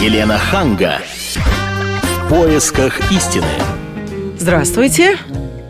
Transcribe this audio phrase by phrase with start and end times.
[0.00, 0.98] Елена Ханга.
[2.04, 3.46] В поисках истины.
[4.38, 5.16] Здравствуйте.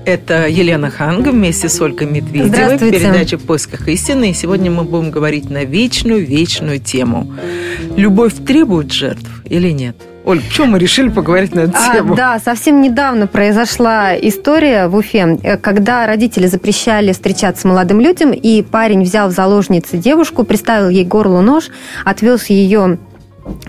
[0.05, 2.49] Это Елена Ханга вместе с Ольгой Медведевой.
[2.49, 2.99] Здравствуйте.
[2.99, 4.31] Передача «В поисках истины».
[4.31, 7.33] И сегодня мы будем говорить на вечную-вечную тему.
[7.97, 9.97] Любовь требует жертв или нет?
[10.25, 12.17] Оль, почему мы решили поговорить на эту А, тему?
[12.17, 18.63] да, совсем недавно произошла история в Уфе, э, когда родители запрещали встречаться молодым людям, и
[18.63, 21.69] парень взял в заложницы девушку, приставил ей к горлу нож,
[22.05, 22.99] отвез ее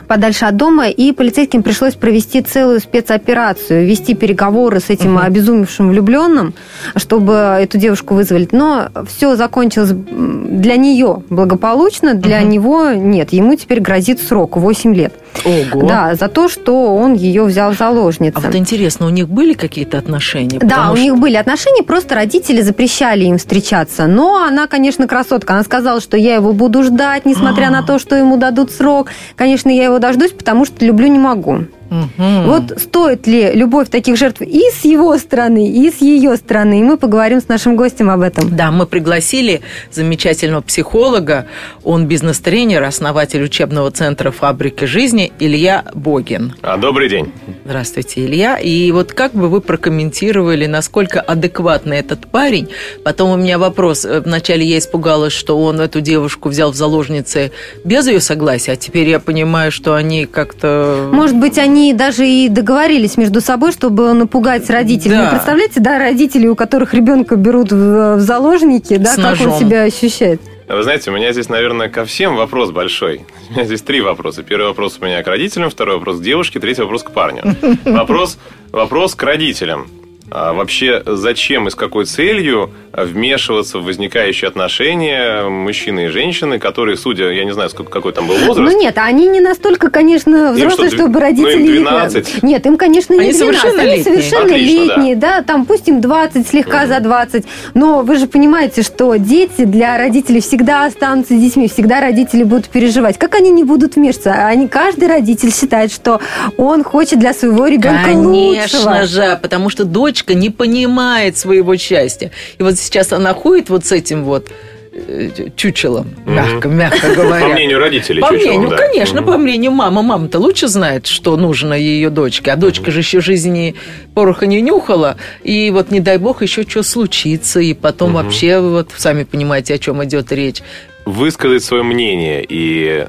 [0.08, 5.26] подальше от дома, и полицейским пришлось провести целую спецоперацию, вести переговоры с этим Мгм.
[5.26, 6.54] обезумевшим влюбленным,
[6.96, 8.54] чтобы эту девушку вызволить.
[8.54, 12.50] Но все закончилось для нее благополучно, для Мгм.
[12.50, 13.34] него нет.
[13.34, 15.14] Ему теперь грозит срок 8 лет.
[15.46, 15.88] Ого.
[15.88, 18.38] Да, за то, что он ее взял в заложницы.
[18.38, 20.60] А вот интересно, у них были какие-то отношения?
[20.60, 24.08] Да, у что- них были отношения, просто родители запрещали им встречаться.
[24.08, 25.54] Но она, конечно, красотка.
[25.54, 29.08] Она сказала, что я его буду ждать, несмотря на то, что ему дадут срок.
[29.36, 31.66] Конечно, я его дождусь, потому что люблю не могу.
[31.90, 32.48] Мгм.
[32.48, 36.80] Вот стоит ли любовь таких жертв и с его стороны, и с ее стороны?
[36.80, 38.56] И мы поговорим с нашим гостем об этом.
[38.56, 41.48] Да, мы пригласили замечательного психолога.
[41.84, 46.56] Он бизнес-тренер, основатель учебного центра «Фабрики жизни» Илья Богин.
[46.62, 47.32] А, добрый день.
[47.66, 48.58] Здравствуйте, Илья.
[48.58, 52.70] И вот как бы вы прокомментировали, насколько адекватный этот парень?
[53.04, 54.06] Потом у меня вопрос.
[54.06, 57.52] Э, Вначале я испугалась, что он эту девушку взял в заложницы
[57.84, 61.10] без ее согласия, а теперь я понимаю, что они как-то...
[61.14, 65.16] Может быть, они даже и договорились между собой, чтобы напугать родителей.
[65.16, 65.26] Да.
[65.26, 69.54] Вы представляете, да, родители, у которых ребенка берут в, в заложники, да, С как ножом.
[69.54, 70.42] он себя ощущает?
[70.68, 73.22] Вы знаете, у меня здесь, наверное, ко всем вопрос большой.
[73.50, 74.44] У меня здесь три вопроса.
[74.44, 77.56] Первый вопрос у меня к родителям, второй вопрос к девушке, третий вопрос к парню.
[77.86, 78.38] Вопрос,
[78.72, 79.88] вопрос к родителям.
[80.30, 86.98] А вообще, зачем и с какой целью вмешиваться в возникающие отношения мужчины и женщины, которые,
[86.98, 90.52] судя, я не знаю, сколько, какой там был возраст, Ну нет, они не настолько, конечно,
[90.52, 91.78] взрослые, что, чтобы ну, им родители...
[91.80, 92.44] 12?
[92.44, 94.04] Нет, им, конечно, не Они 12, они совершеннолетние.
[94.04, 95.42] совершеннолетние, да.
[95.44, 100.42] там пусть им 20, слегка за 20, но вы же понимаете, что дети для родителей
[100.42, 103.18] всегда останутся детьми, всегда родители будут переживать.
[103.18, 104.34] Как они не будут вмешиваться?
[104.34, 106.20] Они, каждый родитель считает, что
[106.58, 109.06] он хочет для своего ребенка Конечно лучшего.
[109.06, 109.86] же, потому что
[110.18, 112.32] дочка не понимает своего счастья.
[112.58, 114.50] И вот сейчас она ходит вот с этим вот
[114.94, 116.34] э, чучелом, Мгм.
[116.36, 117.46] мягко, мягко говоря.
[117.46, 118.78] по мнению родителей, По чучелом, мнению, да.
[118.78, 119.32] конечно, Мгм.
[119.32, 120.02] по мнению мамы.
[120.02, 122.52] Мама-то лучше знает, что нужно ее дочке.
[122.52, 123.76] А дочка же еще жизни
[124.16, 125.18] пороха не нюхала.
[125.44, 127.60] И вот, не дай бог, еще что случится.
[127.60, 128.24] И потом Мгм.
[128.24, 130.62] вообще, вот сами понимаете, о чем идет речь.
[131.06, 133.08] высказать свое мнение и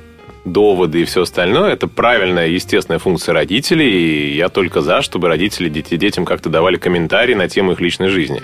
[0.53, 5.69] доводы и все остальное, это правильная, естественная функция родителей, и я только за, чтобы родители
[5.69, 8.43] дети- детям как-то давали комментарии на тему их личной жизни.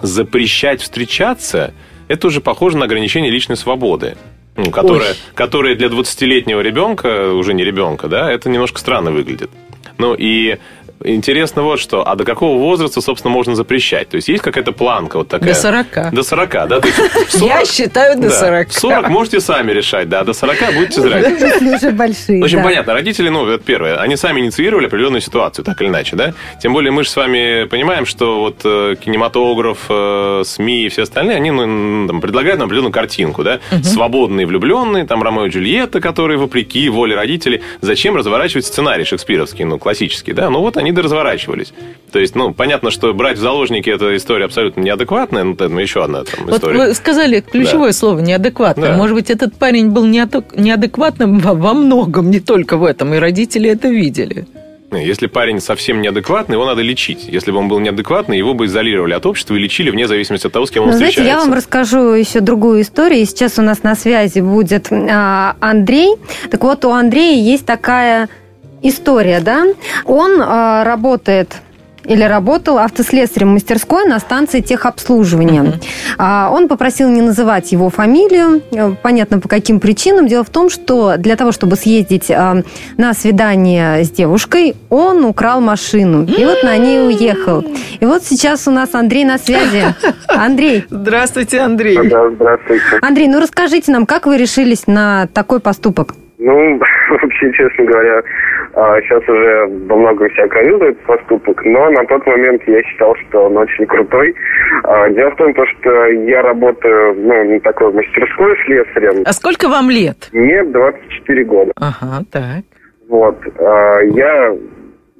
[0.00, 1.74] Запрещать встречаться,
[2.08, 4.16] это уже похоже на ограничение личной свободы.
[4.56, 5.16] ну, которое, Ой.
[5.34, 9.50] которое для 20-летнего ребенка, уже не ребенка, да, это немножко странно выглядит.
[9.96, 10.58] Ну и
[11.04, 14.08] интересно вот что, а до какого возраста, собственно, можно запрещать?
[14.08, 15.54] То есть есть какая-то планка вот такая?
[15.54, 16.12] До 40.
[16.12, 16.80] До 40, да?
[16.80, 16.98] То есть
[17.34, 18.38] Я 40 считаю до да.
[18.38, 18.72] 40.
[18.72, 21.40] 40 можете сами решать, да, до 40 будете зрать.
[21.40, 22.64] Если уже большие, В общем, да.
[22.64, 26.34] понятно, родители, ну, это первое, они сами инициировали определенную ситуацию, так или иначе, да?
[26.62, 31.02] Тем более мы же с вами понимаем, что вот э, кинематограф, э, СМИ и все
[31.02, 33.60] остальные, они ну, там, предлагают нам определенную картинку, да?
[33.82, 39.78] Свободные влюбленные, там Ромео и Джульетта, которые вопреки воле родителей, зачем разворачивать сценарий шекспировский, ну,
[39.78, 40.50] классический, да?
[40.50, 41.72] Ну, вот они да разворачивались.
[42.12, 46.04] То есть, ну, понятно, что брать в заложники эта история абсолютно неадекватная, ну, это еще
[46.04, 46.78] одна там Вот история.
[46.78, 48.88] вы сказали ключевое слово неадекватно.
[48.88, 48.96] Да.
[48.96, 53.70] Может быть, этот парень был неадек- неадекватным во, многом, не только в этом, и родители
[53.70, 54.46] это видели.
[54.94, 57.24] Если парень совсем неадекватный, его надо лечить.
[57.26, 60.52] Если бы он был неадекватный, его бы изолировали от общества и лечили вне зависимости от
[60.52, 61.40] того, с кем он Ну, знаете, встречается.
[61.40, 63.24] я вам расскажу еще другую историю.
[63.24, 66.16] Сейчас у нас на связи будет а, Андрей.
[66.50, 68.28] Так вот, у Андрея есть такая
[68.82, 69.64] история, да?
[70.04, 71.62] Он а, работает
[72.04, 75.74] или работал автослесарем мастерской на станции техобслуживания.
[76.18, 80.26] А, Он попросил не называть его фамилию, э, понятно по каким причинам.
[80.26, 82.62] Дело в том, что для того, чтобы съездить а,
[82.96, 87.64] на свидание с девушкой, он украл машину и вот на ней уехал.
[88.00, 89.94] И вот сейчас у нас Андрей на связи.
[90.28, 91.96] Андрей, Здравствуйте, Андрей.
[92.08, 92.84] Да, здравствуйте.
[93.00, 96.14] Андрей, ну расскажите нам, как вы решились на такой поступок?
[96.38, 96.78] Ну,
[97.10, 98.22] вообще, честно говоря,
[98.74, 103.44] сейчас уже во многом себя корректирую этот поступок, но на тот момент я считал, что
[103.46, 104.34] он очень крутой.
[104.84, 109.22] А, Дело в том, то, что я работаю ну, на такой мастерской слесарем.
[109.26, 110.28] А сколько вам лет?
[110.32, 111.72] Мне 24 года.
[111.76, 112.64] Ага, так.
[113.08, 113.36] Вот.
[113.58, 114.54] А, Я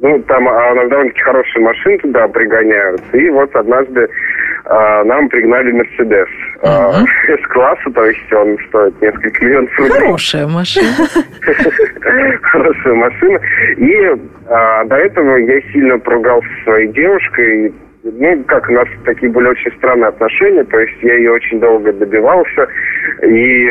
[0.01, 3.03] Ну, там а, довольно-таки хорошие машины туда пригоняют.
[3.13, 4.09] И вот однажды
[4.65, 6.29] а, нам пригнали Мерседес.
[6.63, 7.03] А.
[7.45, 10.01] С-класса, то есть он стоит несколько миллионов рублей.
[10.01, 10.87] Хорошая машина.
[12.43, 13.41] Хорошая свою машину.
[13.77, 13.95] И
[14.49, 17.75] а, до этого я сильно поругался со своей девушкой.
[18.05, 21.93] Ну, как у нас такие были очень странные отношения, то есть я ее очень долго
[21.93, 22.67] добивался.
[23.23, 23.69] И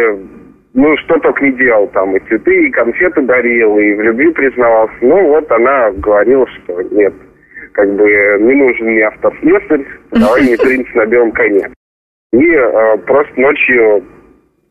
[0.73, 4.93] ну, что только не делал там, и цветы, и конфеты дарил, и в любви признавался.
[5.01, 7.13] Ну, вот она говорила, что нет,
[7.73, 8.03] как бы
[8.41, 11.69] не нужен мне автослесарь, давай не принц на белом коне.
[12.33, 14.03] И э, просто ночью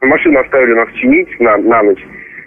[0.00, 2.02] машину оставили нас чинить на, на ночь,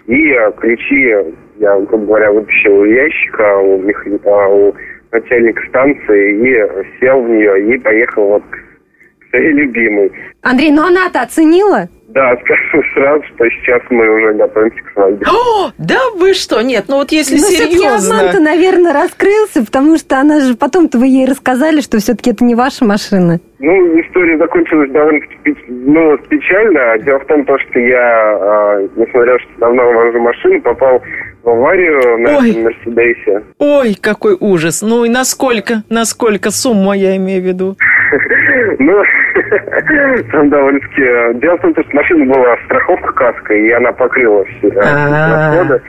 [0.06, 1.14] и э, ключи
[1.56, 4.06] я, грубо говоря, вытащил из ящика у, мех...
[4.24, 4.74] а, у
[5.12, 10.12] начальника станции и сел в нее и поехал вот к своей любимой.
[10.42, 11.88] Андрей, ну она-то оценила?
[12.14, 15.26] Да, скажу сразу, что сейчас мы уже готовимся к свадьбе.
[15.26, 16.62] О, да вы что?
[16.62, 18.20] Нет, ну вот если ну, все-таки серьезно...
[18.20, 22.54] обман-то, наверное, раскрылся, потому что она же потом-то вы ей рассказали, что все-таки это не
[22.54, 23.40] ваша машина.
[23.58, 26.98] Ну, история закончилась довольно-таки печ- ну, печально.
[26.98, 31.02] Дело в том, то, что я, э, несмотря что давно вожу машину, попал
[31.42, 32.50] в аварию на Ой.
[32.50, 33.42] этом Мерседесе.
[33.58, 34.82] Ой, какой ужас.
[34.82, 35.82] Ну и насколько?
[35.88, 37.76] Насколько сумма, я имею в виду?
[38.78, 39.02] Ну,
[40.32, 41.38] там довольно-таки...
[41.40, 45.82] Дело в том, что машина была страховка каска, и она покрыла все э, расходы.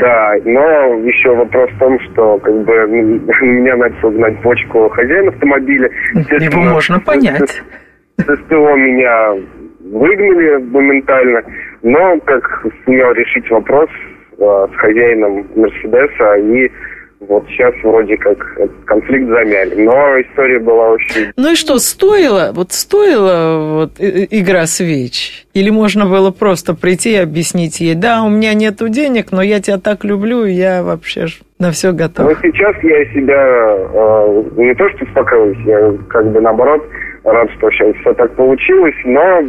[0.00, 5.90] Да, но еще вопрос в том, что как бы меня начал гнать почку хозяин автомобиля.
[6.14, 7.62] Его можно понять.
[8.18, 9.34] СТО меня
[9.80, 11.42] выгнали моментально,
[11.82, 13.88] но как сумел решить вопрос
[14.38, 16.70] э, с хозяином Мерседеса, и
[17.20, 18.38] вот сейчас вроде как
[18.84, 19.74] конфликт замяли.
[19.84, 25.46] Но история была очень Ну и что, стоило, вот стоила вот игра свеч?
[25.54, 29.60] Или можно было просто прийти и объяснить ей, да, у меня нету денег, но я
[29.60, 32.38] тебя так люблю, и я вообще ж на все Но готов.
[32.42, 36.84] сейчас я себя э, не то что успокаиваюсь, я как бы наоборот
[37.24, 39.42] рад, что сейчас все так получилось, но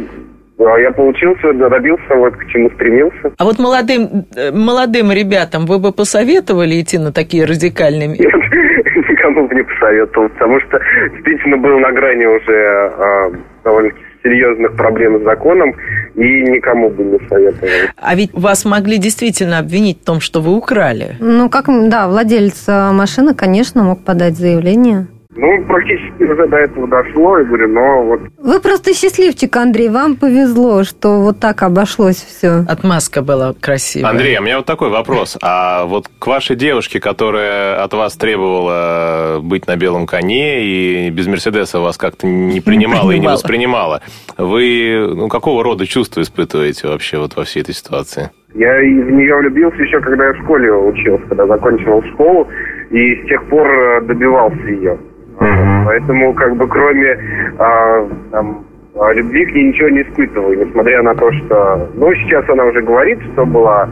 [0.58, 3.32] я получился, добился, вот к чему стремился.
[3.38, 8.08] А вот молодым, э, молодым ребятам вы бы посоветовали идти на такие радикальные...
[8.08, 8.18] Нет,
[9.08, 10.80] никому бы не посоветовал, потому что
[11.14, 13.30] действительно был на грани уже э,
[13.64, 15.74] довольно серьезных проблем с законом,
[16.14, 17.68] и никому бы не советовал.
[17.96, 21.16] А ведь вас могли действительно обвинить в том, что вы украли.
[21.20, 25.06] Ну, как, да, владелец э, машины, конечно, мог подать заявление.
[25.40, 30.16] Ну, практически уже до этого дошло, я говорю, но вот Вы просто счастливчик, Андрей, вам
[30.16, 32.64] повезло, что вот так обошлось все.
[32.68, 34.10] Отмазка была красивая.
[34.10, 35.38] Андрей, у меня вот такой вопрос.
[35.40, 41.28] А вот к вашей девушке, которая от вас требовала быть на белом коне и без
[41.28, 43.34] Мерседеса вас как-то не принимала и не принимала.
[43.34, 44.02] воспринимала,
[44.38, 48.30] вы ну, какого рода чувства испытываете вообще вот во всей этой ситуации?
[48.54, 52.48] Я из нее влюбился еще, когда я в школе учился, когда закончил школу,
[52.90, 54.98] и с тех пор э, добивался ее.
[55.40, 55.84] Мгм.
[55.86, 57.18] Поэтому, как бы, кроме
[57.58, 58.64] а, там,
[58.98, 61.88] а, любви к ней ничего не испытываю, несмотря на то, что...
[61.94, 63.88] Ну, сейчас она уже говорит, что была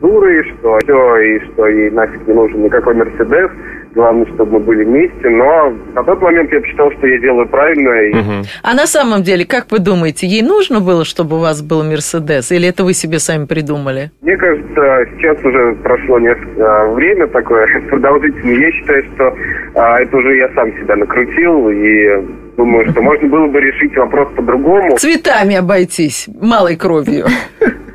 [0.00, 3.50] дурой, что все, и что ей нафиг не нужен никакой Мерседес,
[3.98, 7.90] главное, чтобы мы были вместе, но на тот момент я посчитал, что я делаю правильно,
[7.90, 8.42] и Мгм.
[8.62, 12.52] А на самом деле, как вы думаете, ей нужно было, чтобы у вас был Мерседес?
[12.52, 14.10] Или это вы себе сами придумали?
[14.22, 14.82] Мне кажется,
[15.16, 18.54] сейчас уже прошло несколько а, время такое продолжительное.
[18.54, 19.34] Я считаю, что
[19.74, 24.28] а, это уже я сам себя накрутил и думаю, что можно было бы решить вопрос
[24.36, 24.96] по-другому.
[24.98, 27.26] Цветами обойтись, малой кровью.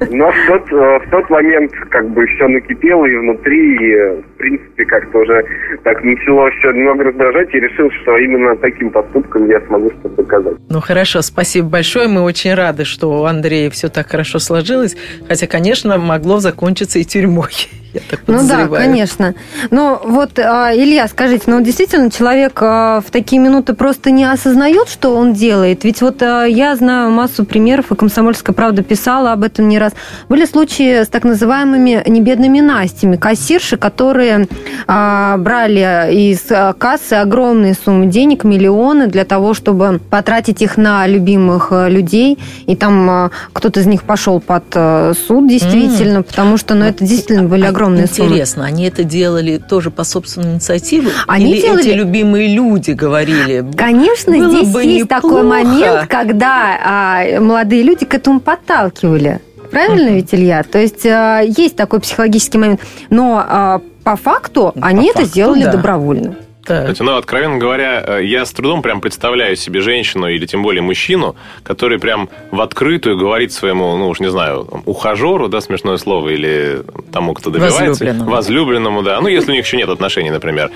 [0.09, 4.37] Но в тот, э, в тот момент как бы все накипело и внутри, и в
[4.37, 5.43] принципе как-то уже
[5.83, 10.55] так начало все немного раздражать и решил, что именно таким поступком я смогу что-то доказать.
[10.69, 12.07] Ну хорошо, спасибо большое.
[12.07, 14.97] Мы очень рады, что у Андрея все так хорошо сложилось.
[15.27, 17.51] Хотя, конечно, могло закончиться и тюрьмой.
[17.93, 19.35] Я так Ну да, конечно.
[19.69, 24.89] Но вот, а, Илья, скажите, ну действительно человек а, в такие минуты просто не осознает,
[24.89, 25.83] что он делает?
[25.83, 29.93] Ведь вот а, я знаю массу примеров, и «Комсомольская правда» писала об этом не раз.
[30.27, 34.47] Были случаи с так называемыми небедными Настями, кассирши, которые
[34.87, 36.41] брали из
[36.77, 42.39] кассы огромные суммы денег, миллионы, для того, чтобы потратить их на любимых людей.
[42.65, 47.65] И там кто-то из них пошел под суд, действительно, потому что ну, это действительно были
[47.65, 48.29] А огромные суммы.
[48.29, 51.09] Интересно, они это делали тоже по собственной инициативе?
[51.27, 53.65] Они Или делали- эти любимые люди говорили?
[53.75, 55.45] Конечно, Было здесь бы есть такой неплохо.
[55.47, 59.41] момент, когда а, молодые люди к этому подталкивали.
[59.71, 60.63] Правильно ведь, Илья?
[60.63, 62.81] То есть а, есть такой психологический момент.
[63.09, 65.71] Но а, по факту они это факту, сделали да.
[65.71, 66.35] добровольно.
[66.65, 66.83] Так.
[66.83, 70.81] Кстати, ну, откровенно говоря, э, я с трудом прям представляю себе женщину или тем более
[70.81, 76.29] мужчину, который прям в открытую говорит своему, ну уж не знаю, ухажеру, да, смешное слово,
[76.29, 77.89] или тому, кто добивается.
[77.89, 78.31] Возлюбленному.
[78.31, 79.21] Возлюбленному, да.
[79.21, 80.71] Ну, если у них еще нет отношений, например.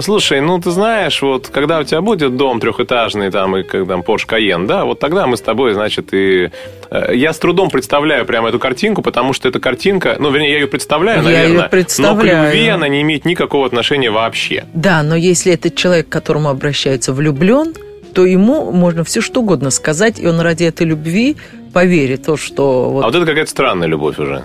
[0.00, 4.00] Слушай, ну ты знаешь, вот когда у тебя будет дом трехэтажный, там, и как там
[4.00, 6.50] Porsche Cayenne, да, вот тогда мы с тобой, значит, и...
[6.90, 10.58] э, Я с трудом представляю прямо эту картинку, потому что эта картинка, ну, вернее, я
[10.60, 12.16] ее представляю, Я наверное, представляю.
[12.16, 14.64] но к любви она не имеет никакого отношения вообще.
[14.74, 17.72] Да, но если этот человек, к которому обращается, влюблен,
[18.14, 21.36] то ему можно все что угодно сказать, и он ради этой любви
[21.72, 24.44] поверит то, что вот А вот это какая-то странная любовь уже.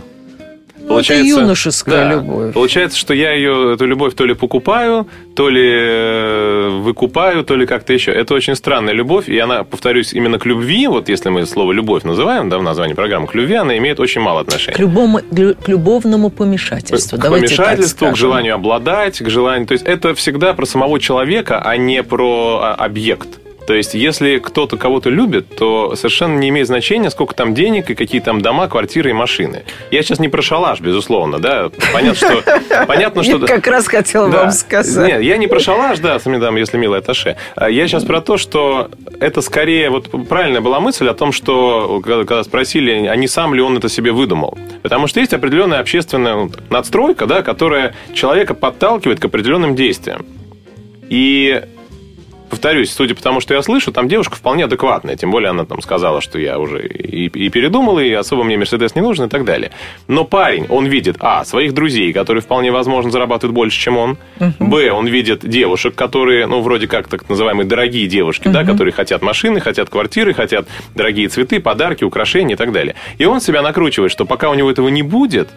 [0.89, 2.53] Ну, это юношеская любовь.
[2.53, 7.67] Получается, что я ее, эту любовь то ли покупаю, то ли э, выкупаю, то ли
[7.67, 8.11] как-то еще.
[8.11, 12.03] Это очень странная любовь, и она, повторюсь, именно к любви, вот если мы слово «любовь»
[12.03, 14.75] называем, да, в названии программы, к любви она имеет очень мало отношения.
[14.75, 17.17] к, любому, к любовному помешательству.
[17.17, 19.67] К Давайте помешательству, к желанию обладать, к желанию...
[19.67, 23.27] То есть это всегда про самого человека, а не про а, объект.
[23.69, 27.93] То есть, если кто-то кого-то любит, то совершенно не имеет значения, сколько там денег и
[27.93, 29.63] какие там дома, квартиры и машины.
[29.91, 31.69] Я сейчас не про шалаш, безусловно, да.
[31.93, 32.85] Понятно, что...
[32.87, 33.37] Понятно, что...
[33.37, 34.37] Я как раз хотела Да.
[34.39, 35.07] вам сказать.
[35.07, 37.37] Нет, я не про шалаш, да, сами там, если милая Таше.
[37.55, 42.23] Я сейчас про то, что это скорее, вот правильная была мысль о том, что когда,
[42.23, 44.57] когда спросили, а не сам ли он это себе выдумал.
[44.81, 50.25] Потому что есть определенная общественная ну, надстройка, да, которая человека подталкивает к определенным действиям.
[51.07, 51.61] И
[52.49, 55.15] повторюсь, судя по тому, что я слышу, там девушка вполне адекватная.
[55.15, 58.95] Тем более она там сказала, что я уже и, и передумал, и особо мне Мерседес
[58.95, 59.71] не нужен и так далее.
[60.07, 64.17] Но парень, он видит, а, своих друзей, которые вполне возможно зарабатывают больше, чем он.
[64.59, 69.21] Б, он видит девушек, которые, ну, вроде как так называемые дорогие девушки, да, которые хотят
[69.21, 72.95] машины, хотят квартиры, хотят дорогие цветы, подарки, украшения и так далее.
[73.17, 75.49] И он себя накручивает, что пока у него этого не будет,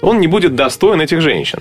[0.00, 1.60] он не будет достоин этих женщин.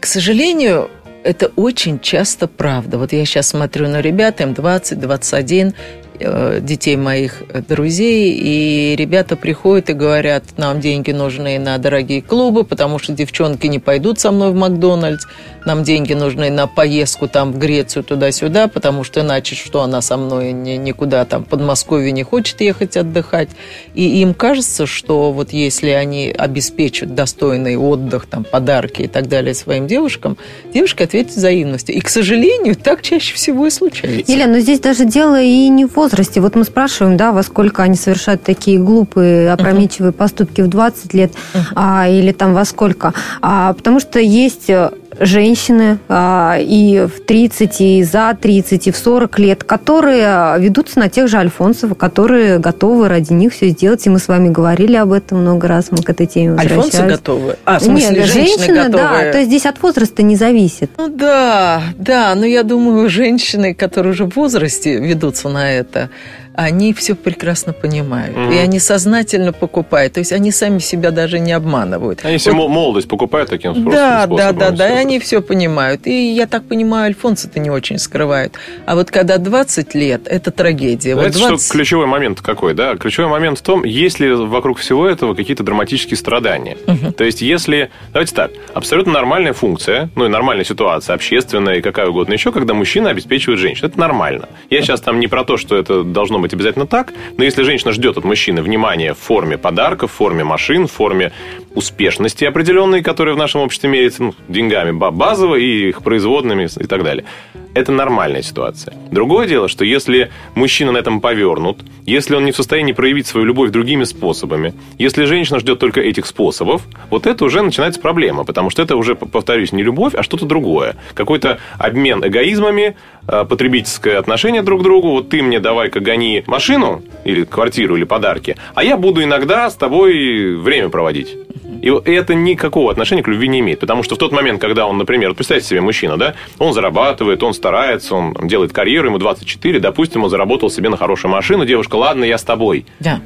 [0.00, 0.90] К сожалению,
[1.24, 2.98] это очень часто правда.
[2.98, 5.72] Вот я сейчас смотрю на ребят, им 20, 21, э,
[6.18, 12.64] детей моих э, друзей, и ребята приходят и говорят, нам деньги нужны на дорогие клубы,
[12.64, 15.26] потому что девчонки не пойдут со мной в Макдональдс,
[15.64, 20.16] нам деньги нужны на поездку там в Грецию туда-сюда, потому что иначе что она со
[20.16, 23.48] мной ни- никуда там в Подмосковье не хочет ехать отдыхать.
[23.94, 29.54] И им кажется, что вот если они обеспечат достойный отдых, там, подарки и так далее
[29.54, 30.36] своим девушкам,
[30.72, 31.94] девушка ответит взаимностью.
[31.94, 34.30] И, к сожалению, так чаще всего и случается.
[34.32, 36.40] Елена, но здесь даже дело и не в возрасте.
[36.40, 41.32] Вот мы спрашиваем, да, во сколько они совершают такие глупые, опрометчивые поступки в 20 лет
[41.74, 43.14] а, или там во сколько.
[43.40, 44.90] А, потому что есть э,
[45.22, 51.08] женщины а, и в 30, и за 30, и в 40 лет, которые ведутся на
[51.08, 54.06] тех же Альфонсов, которые готовы ради них все сделать.
[54.06, 57.12] И мы с вами говорили об этом много раз, мы к этой теме Альфонсы возвращались.
[57.12, 57.56] готовы?
[57.64, 59.08] А, в смысле, Нет, женщины женщина, да.
[59.08, 59.32] готовы?
[59.32, 60.90] То есть здесь от возраста не зависит.
[60.96, 66.10] Ну да, да, но я думаю, женщины, которые уже в возрасте ведутся на это,
[66.54, 68.36] они все прекрасно понимают.
[68.36, 68.52] Мгм.
[68.52, 70.14] И они сознательно покупают.
[70.14, 72.24] То есть они сами себя даже не обманывают.
[72.24, 73.92] Они Вот мо- молодость покупают таким способом.
[73.92, 76.06] Да, да, да, да, и они все понимают.
[76.06, 78.54] И я так понимаю, Альфонс это не очень скрывают.
[78.86, 81.14] А вот когда 20 лет, это трагедия.
[81.14, 81.64] Вот Знаете, 20...
[81.66, 82.96] что ключевой момент какой, да?
[82.96, 86.76] Ключевой момент в том, есть ли вокруг всего этого какие-то драматические страдания.
[87.16, 87.90] То есть, если...
[88.12, 88.50] Давайте так.
[88.74, 93.58] Абсолютно нормальная функция, ну и нормальная ситуация, общественная и какая угодно еще, когда мужчина обеспечивает
[93.60, 93.88] женщину.
[93.88, 94.48] Это нормально.
[94.70, 97.92] Я сейчас там не про то, что это должно быть обязательно так, но если женщина
[97.92, 101.32] ждет от мужчины внимания в форме подарков, в форме машин, в форме
[101.74, 106.86] успешности определенной, которая в нашем обществе меряется ну, деньгами ба- базово и их производными и
[106.86, 107.24] так далее.
[107.74, 108.94] Это нормальная ситуация.
[109.10, 113.46] Другое дело, что если мужчина на этом повернут, если он не в состоянии проявить свою
[113.46, 118.68] любовь другими способами, если женщина ждет только этих способов, вот это уже начинается проблема, потому
[118.68, 120.96] что это уже, повторюсь, не любовь, а что-то другое.
[121.14, 125.10] Какой-то обмен эгоизмами, э, потребительское отношение друг к другу.
[125.10, 129.76] Вот ты мне давай-ка гони машину или квартиру или подарки, а я буду иногда с
[129.76, 131.36] тобой время проводить.
[131.82, 133.80] И это никакого отношения к любви не имеет.
[133.80, 137.52] Потому что в тот момент, когда он, например, представьте себе мужчина, да, он зарабатывает, он
[137.52, 142.24] старается, он делает карьеру, ему 24, допустим, он заработал себе на хорошую машину, девушка, ладно,
[142.24, 142.86] я с тобой.
[143.00, 143.20] Да.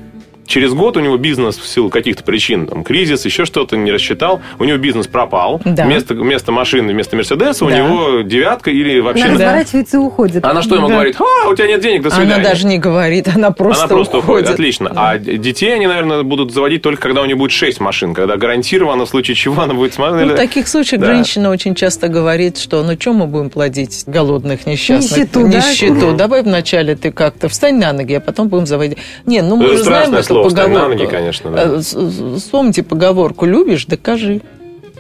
[0.47, 4.41] Через год у него бизнес в силу каких-то причин, там, кризис, еще что-то, не рассчитал,
[4.59, 5.61] у него бизнес пропал.
[5.65, 5.85] Да.
[5.85, 7.77] Вместо, вместо машины, вместо Мерседеса у Да.
[7.79, 9.25] него девятка или вообще...
[9.25, 9.45] Она Да.
[9.47, 10.45] разворачивается и уходит.
[10.45, 10.95] Она что ему Да.
[10.95, 11.17] говорит?
[11.21, 12.35] А, у тебя нет денег, до свидания.
[12.35, 14.45] Она даже не говорит, она просто, Она просто уходит.
[14.45, 14.51] уходит.
[14.55, 14.93] Отлично.
[14.95, 18.37] А д- детей они, наверное, будут заводить только когда у нее будет 6 машин, когда
[18.37, 20.27] гарантированно, в случае чего она будет смотреть.
[20.29, 21.09] Ну, в таких случаях Да.
[21.15, 25.19] женщина очень часто говорит, что ну что мы будем плодить голодных, несчастных?
[25.19, 25.59] Нищету, да?
[25.59, 26.13] Нищету.
[26.17, 28.99] Давай вначале ты как-то встань на ноги, а потом будем заводить.
[29.27, 30.99] Не, ну мы Это же знаем эту слово, «встань на поговорку.
[31.03, 31.63] ноги», конечно, да.
[31.77, 34.41] Э, Вспомните поговорку «любишь, докажи».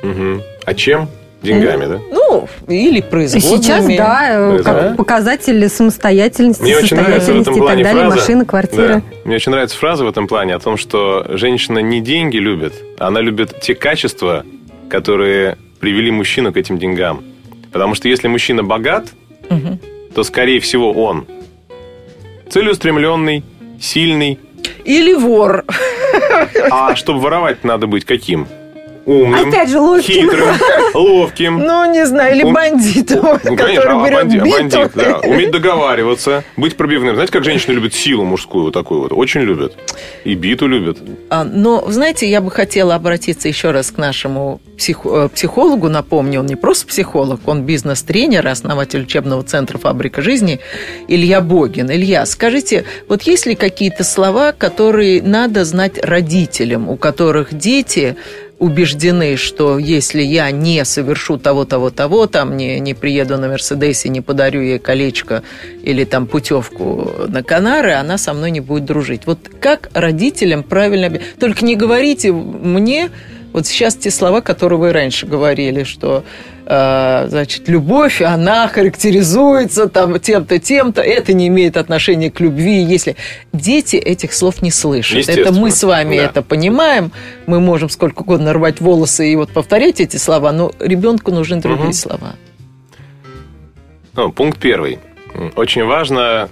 [0.02, 0.42] Мгм.
[0.64, 1.08] А чем?
[1.42, 2.00] Деньгами, да?
[2.10, 3.62] Ну, или производными.
[3.62, 4.26] Сейчас, да,
[4.56, 4.62] э, Да.
[4.64, 8.16] как показатель самостоятельности, Мне очень нравится в состоятельности этом и так плане далее, фраза.
[8.16, 8.88] машины, квартиры.
[8.94, 9.02] Да.
[9.24, 13.20] Мне очень нравится фраза в этом плане о том, что женщина не деньги любит, она
[13.20, 14.44] любит те качества,
[14.88, 17.22] которые привели мужчину к этим деньгам.
[17.70, 19.08] Потому что если мужчина богат,
[20.14, 21.26] то, скорее всего, он
[22.48, 23.44] целеустремленный,
[23.80, 24.38] сильный.
[24.86, 25.64] Или вор.
[26.70, 28.46] А чтобы воровать, надо быть каким?
[29.06, 30.14] Умным, Опять же, ловким.
[30.30, 30.48] хитрым,
[30.94, 31.58] ловким.
[31.60, 34.50] Ну, не знаю, или бандитом, Ну, который конечно, а берет биту.
[34.50, 35.18] бандит, да.
[35.20, 37.14] Уметь договариваться, быть пробивным.
[37.14, 39.12] Знаете, как женщины любят силу мужскую вот такую вот?
[39.12, 39.75] Очень любят.
[40.25, 40.98] И биту любят.
[41.30, 45.88] А, Но, знаете, я бы хотела обратиться еще раз к нашему псих- э, психологу.
[45.88, 50.58] Напомню, он не просто психолог, он бизнес-тренер, основатель учебного центра «Фабрика жизни»
[51.08, 51.90] Илья Богин.
[51.90, 58.16] Илья, скажите, вот есть ли какие-то слова, которые надо знать родителям, у которых дети
[58.58, 64.08] убеждены, что если я не совершу того, того, того, там не, не приеду на Мерседесе,
[64.08, 65.42] не подарю ей колечко
[65.82, 69.22] или там путевку на Канары, она со мной не будет дружить.
[69.26, 71.20] Вот как родителям правильно...
[71.38, 73.10] Только не говорите мне
[73.52, 76.25] вот сейчас те слова, которые вы раньше говорили, что
[76.68, 82.82] значит, любовь, она характеризуется там тем-то, тем-то, это не имеет отношения к любви.
[82.82, 83.16] Если
[83.52, 86.25] дети этих слов не слышат, это мы с вами да.
[86.25, 87.12] это понимаем,
[87.46, 91.85] мы можем сколько угодно рвать волосы и вот повторять эти слова, но ребенку нужны другие
[91.85, 91.92] Мгм.
[91.92, 92.35] слова.
[94.14, 94.99] Ну, пункт первый.
[95.54, 96.49] Очень важно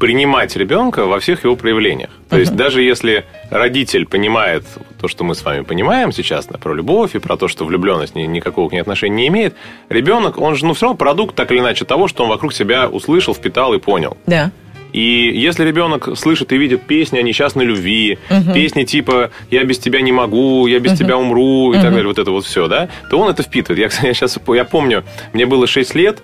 [0.00, 2.10] принимать ребенка во всех его проявлениях.
[2.28, 4.64] То есть даже если родитель понимает
[5.00, 8.14] то, что мы с вами понимаем сейчас, да, про любовь и про то, что влюбленность
[8.14, 9.54] ни- никакого к ней отношения не имеет,
[9.88, 12.88] ребенок, он же ну, все равно продукт так или иначе того, что он вокруг себя
[12.88, 14.16] услышал, впитал и понял.
[14.26, 14.50] Да.
[14.92, 18.18] И если ребенок слышит и видит песни о несчастной любви,
[18.54, 22.18] песни типа «я без тебя не могу», «я без тебя умру» и так далее, вот
[22.18, 23.78] это вот все, да, то он это впитывает.
[23.80, 26.22] Я, кстати, сейчас я помню, мне было 6 лет,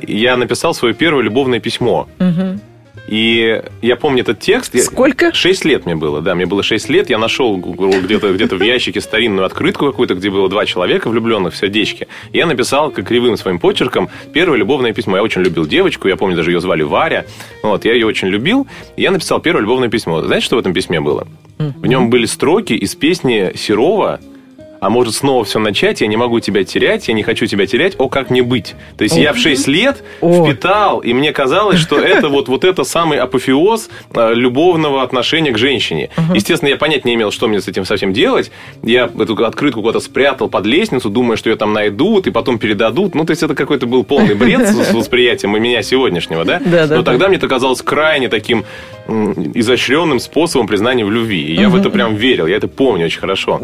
[0.00, 2.08] я написал свое первое любовное письмо.
[3.08, 4.76] И я помню этот текст.
[4.80, 5.32] Сколько?
[5.32, 7.08] Шесть лет мне было, да, мне было шесть лет.
[7.10, 11.56] Я нашел где-то где в ящике старинную открытку какую-то, где было два человека влюбленных в
[11.56, 12.08] сердечке.
[12.32, 15.16] И я написал как кривым своим почерком первое любовное письмо.
[15.16, 17.24] Я очень любил девочку, я помню, даже ее звали Варя.
[17.62, 18.66] Вот, я ее очень любил.
[18.96, 20.22] И я написал первое любовное письмо.
[20.22, 21.26] Знаете, что в этом письме было?
[21.58, 24.20] В нем были строки из песни Серова
[24.80, 27.94] а может снова все начать, я не могу тебя терять, я не хочу тебя терять,
[27.98, 28.74] о, как мне быть?
[28.96, 30.44] То есть я в 6 лет О.
[30.44, 35.58] впитал, и мне казалось, что это вот, вот это самый апофеоз э, любовного отношения к
[35.58, 36.10] женщине.
[36.34, 38.50] Естественно, я понять не имел, что мне с этим совсем делать.
[38.82, 43.14] Я эту открытку куда-то спрятал под лестницу, думая, что ее там найдут и потом передадут.
[43.14, 46.60] Ну, то есть это какой-то был полный бред с восприятием и меня сегодняшнего, да?
[46.66, 47.12] Да, да, Но да.
[47.12, 48.64] тогда мне это казалось крайне таким
[49.08, 51.42] изощренным способом признания в любви.
[51.42, 53.60] И я в это прям верил, я это помню очень хорошо.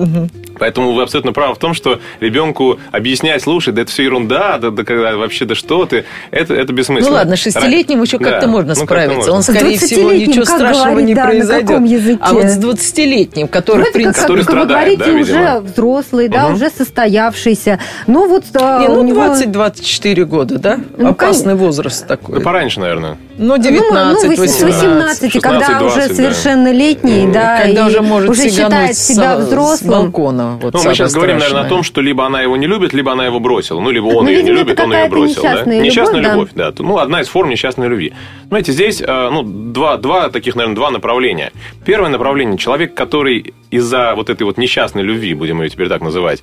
[0.58, 4.70] Поэтому вы абсолютно правы в том, что ребенку объяснять, слушай, да это все ерунда, да,
[4.70, 7.08] да когда вообще, да что ты, это, это бессмысленно.
[7.10, 9.16] Ну ладно, шестилетнему еще как-то Да, можно ну, как-то справиться.
[9.16, 9.32] можно.
[9.32, 11.68] Он, С скорее всего, 20-летним ничего как страшного говорить, не да, на произойдет.
[11.68, 12.18] каком языке?
[12.20, 14.20] А вот с 20-летним, который, в Вроде как, принципе...
[14.22, 15.56] который как вы страдает, говорите, да, видимо?
[15.56, 16.54] уже взрослый, да, Мгм.
[16.54, 17.78] уже состоявшийся.
[18.06, 19.20] Ну вот а, Не, ну, него...
[19.24, 20.78] 20-24 года, да?
[20.96, 22.36] Ну, Опасный возраст такой.
[22.38, 23.16] Да пораньше, наверное.
[23.38, 26.14] Ну, Ну, 19, ну, с 18, когда 16-20, уже да.
[26.14, 29.90] совершеннолетний, да, Когда и уже может уже считает с- себя с взрослым.
[29.90, 30.58] балкона.
[30.60, 33.12] Вот Ну, мы сейчас говорим, наверное, о том, что либо она его не любит, либо
[33.12, 33.80] она его бросила.
[33.80, 35.42] Ну, либо он Ну, ее не любит, он ее бросил.
[35.42, 35.70] несчастная да?
[35.72, 36.32] любовь, Несчастная да.
[36.32, 36.72] любовь, да.
[36.78, 38.12] Ну, одна из форм несчастной любви.
[38.48, 41.52] Знаете, здесь э, ну, два, два таких, наверное, два направления.
[41.84, 42.58] Первое направление.
[42.58, 46.42] Человек, который из-за вот этой вот несчастной любви, будем ее теперь так называть,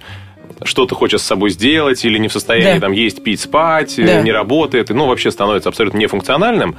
[0.64, 2.88] что-то хочет с собой сделать или не в состоянии Да.
[2.88, 4.22] там есть, пить, спать, э, Да.
[4.22, 6.76] не работает, ну, вообще становится абсолютно нефункциональным,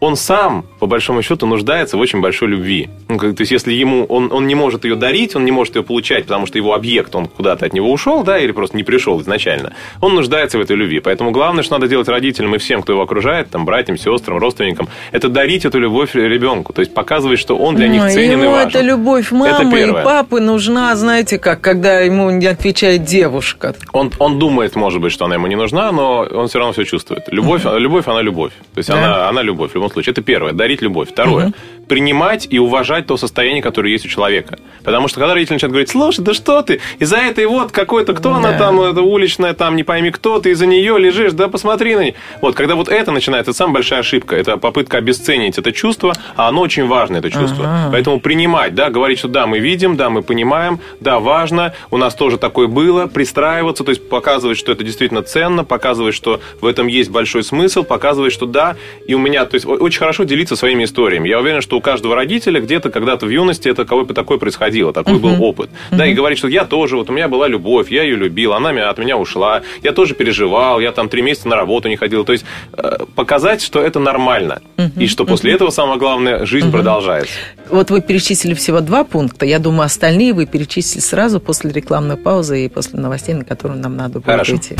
[0.00, 2.88] он сам, по большому счету, нуждается в очень большой любви.
[3.08, 5.74] Ну, как- то есть, если ему он, он не может ее дарить, он не может
[5.76, 8.84] ее получать, потому что его объект, он куда-то от него ушел, да, или просто не
[8.84, 11.00] пришел изначально, он нуждается в этой любви.
[11.00, 14.88] Поэтому главное, что надо делать родителям и всем, кто его окружает, там, братьям, сестрам, родственникам,
[15.10, 16.72] это дарить эту любовь ребенку.
[16.72, 18.68] То есть, показывать, что он для них Ой, ценен и ему важен.
[18.68, 20.04] эта любовь мамы и первое.
[20.04, 23.74] папы нужна, знаете как, когда ему не отвечает девушка.
[23.92, 26.84] Он, он думает, может быть, что она ему не нужна, но он все равно все
[26.84, 27.24] чувствует.
[27.32, 28.52] Любовь, любовь, она любовь.
[28.74, 28.98] То есть Да.
[28.98, 30.12] она, она любовь любом случае.
[30.12, 30.52] Это первое.
[30.52, 31.08] Дарить любовь.
[31.10, 31.52] Второе.
[31.88, 34.58] Принимать и уважать то состояние, которое есть у человека.
[34.84, 38.34] Потому что когда родители начинают говорить, слушай, да что ты, из-за этой вот какой-то, кто
[38.34, 38.58] она Да.
[38.58, 42.14] там, это уличная, там, не пойми кто, ты из-за нее лежишь, да посмотри на нее.
[42.42, 44.36] Вот, когда вот это начинается, это самая большая ошибка.
[44.36, 47.64] Это попытка обесценить это чувство, а оно очень важное, это чувство.
[47.64, 47.88] Ага.
[47.92, 52.14] Поэтому принимать, да, говорить, что да, мы видим, да, мы понимаем, да, важно, у нас
[52.14, 56.86] тоже такое было, пристраиваться, то есть показывать, что это действительно ценно, показывать, что в этом
[56.86, 60.84] есть большой смысл, показывать, что да, и у меня, то есть очень хорошо делиться своими
[60.84, 61.28] историями.
[61.28, 65.18] Я уверен, что у каждого родителя где-то когда-то в юности это кого-то такое происходило, такой
[65.18, 65.70] был опыт.
[65.90, 68.72] Да, и говорить, что я тоже, вот у меня была любовь, я ее любил, она
[68.72, 72.24] меня- от меня ушла, я тоже переживал, я там три месяца на работу не ходил.
[72.24, 72.44] То есть
[72.76, 74.60] э, показать, что это нормально,
[74.96, 77.32] и что после этого, самое главное, жизнь продолжается.
[77.70, 79.46] Вот вы перечислили всего два пункта.
[79.46, 83.96] Я думаю, остальные вы перечислите сразу после рекламной паузы и после новостей, на которые нам
[83.96, 84.56] надо будет Хорошо.
[84.56, 84.76] идти.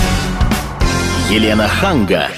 [1.30, 2.28] Елена Ханга.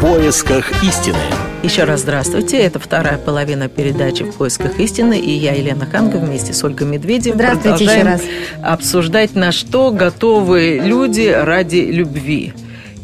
[0.00, 1.18] В поисках истины.
[1.62, 2.56] Еще раз здравствуйте.
[2.56, 5.20] Это вторая половина передачи «В поисках истины».
[5.20, 8.22] И я, Елена Ханга, вместе с Ольгой Медведевой Здравствуйте еще раз.
[8.62, 12.54] обсуждать, на что готовы люди ради любви.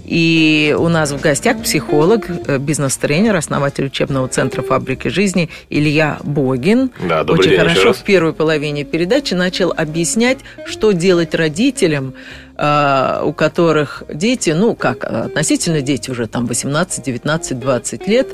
[0.06, 6.92] И у нас в гостях психолог, э, бизнес-тренер, основатель учебного центра «Фабрики жизни» Илья Богин.
[7.06, 7.96] Да, добрый Очень день еще хорошо раз.
[7.98, 12.14] в первой половине передачи начал объяснять, что делать родителям,
[12.58, 18.28] у которых дети, ну как, относительно дети уже там 18, 19, 20 лет,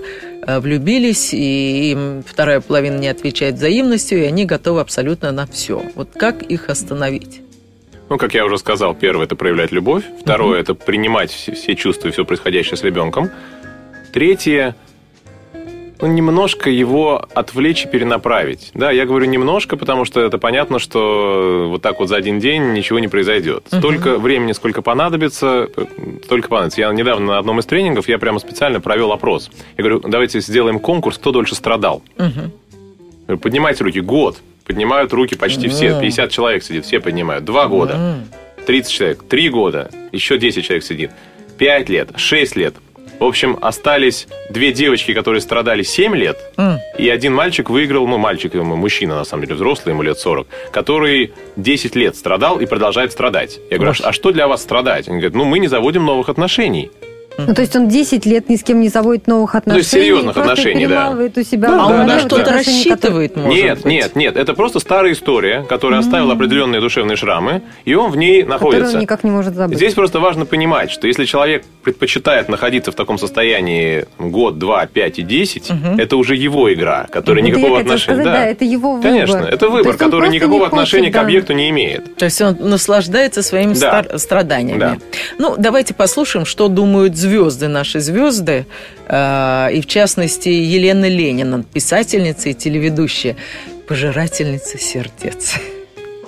[0.46, 5.82] э, влюбились, и им вторая половина не отвечает взаимностью, и они готовы абсолютно на все.
[5.96, 7.42] Вот как их остановить?
[8.08, 10.04] Ну, как я уже сказал, первое– это проявлять любовь.
[10.20, 13.30] Второе– это принимать все чувства и все происходящее с ребенком.
[14.12, 14.76] Третье
[16.02, 18.70] ну, немножко его отвлечь и перенаправить.
[18.74, 22.72] Да, я говорю немножко, потому что это понятно, что вот так вот за один день
[22.72, 23.64] ничего не произойдет.
[23.68, 25.84] Столько времени, сколько понадобится, э,
[26.24, 26.80] столько понадобится.
[26.80, 29.50] Я недавно на одном из тренингов, я прямо специально провел опрос.
[29.76, 32.02] Я говорю, давайте сделаем конкурс, кто дольше страдал.
[32.18, 34.00] Говорю, Поднимайте руки.
[34.00, 34.38] Год.
[34.66, 35.92] Поднимают руки почти все.
[35.92, 36.00] Мгм.
[36.02, 37.44] 50 человек сидит, все поднимают.
[37.44, 37.94] Два года.
[37.94, 38.24] М.
[38.66, 41.10] 30 человек, 3 года, еще 10 человек сидит,
[41.58, 42.74] 5 лет, 6 лет.
[43.22, 46.78] В общем, остались две девочки, которые страдали 7 лет, М.
[46.98, 50.48] и один мальчик выиграл, ну, мальчик, ему мужчина, на самом деле, взрослый, ему лет 40,
[50.72, 53.61] который 10 лет страдал и продолжает страдать.
[53.70, 54.02] Я говорю, Боже.
[54.02, 55.06] а что для вас страдать?
[55.06, 56.90] Они говорят, ну, мы не заводим новых отношений.
[57.38, 59.78] Ну, то есть он 10 лет ни с кем не заводит новых отношений.
[59.80, 61.10] есть серьезных отношений, да.
[61.10, 63.84] у себя Да, А да, он вот что-то которые- рассчитывает, может нет, быть?
[63.86, 68.42] нет, нет, это просто старая история, которая оставила определенные душевные шрамы, и он в ней
[68.42, 68.94] находится.
[68.96, 69.76] он никак не может забыть.
[69.76, 75.18] Здесь просто важно понимать, что если человек предпочитает находиться в таком состоянии год, два, пять
[75.18, 78.22] и десять, это уже его игра, которая я никакого отношения.
[78.22, 79.10] сказать, да, это его выбор.
[79.10, 81.20] Конечно, это То выбор, который никакого отношения хочет, к да.
[81.22, 82.16] объекту не имеет.
[82.16, 84.02] То есть он наслаждается своими Да.
[84.04, 84.78] стар- страданиями.
[84.78, 84.96] Да.
[85.38, 88.66] Ну, давайте послушаем, что думают звезды, наши звезды,
[89.08, 93.37] э, и в частности Елена Ленина, писательница и телеведущая,
[93.88, 95.54] пожирательница сердец.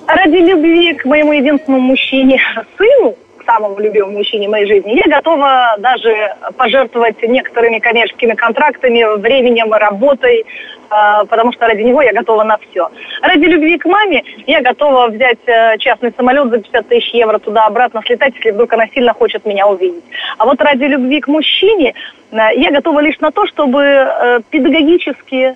[0.07, 2.39] Ради любви к моему единственному мужчине,
[2.77, 10.41] сыну, самому любимому мужчине моей жизни, я готова даже пожертвовать некоторыми коммерческими контрактами, временем, работой,
[10.41, 12.89] э, потому что ради него я готова на все.
[13.21, 18.01] Ради любви к маме я готова взять э, частный самолет за 50 тысяч евро туда-обратно
[18.05, 20.03] слетать, если вдруг она сильно хочет меня увидеть.
[20.37, 21.93] А вот ради любви к мужчине
[22.31, 25.55] э, я готова лишь на то, чтобы э, педагогически,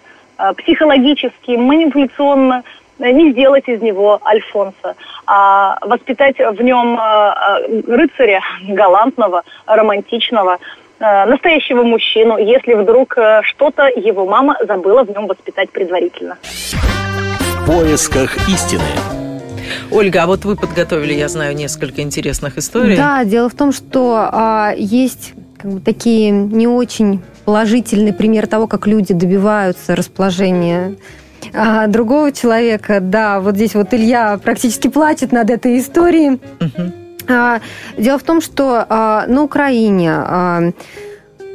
[0.55, 2.63] психологически, манипуляционно
[2.99, 10.57] не сделать из него Альфонса, а воспитать в нем э, э, рыцаря галантного, романтичного,
[10.99, 16.37] э, настоящего мужчину, если вдруг что-то его мама забыла в нем воспитать предварительно.
[16.41, 18.81] В поисках истины.
[19.91, 22.95] Ольга, а вот вы подготовили, я знаю, несколько интересных историй.
[22.95, 28.67] Да, дело в том, что а, есть как бы, такие не очень положительные примеры того,
[28.67, 30.95] как люди добиваются расположения
[31.53, 32.99] а, другого человека.
[32.99, 36.39] Да, вот здесь вот Илья практически плачет над этой историей.
[37.27, 37.59] А,
[37.97, 40.71] Дело в том, что а, на Украине а,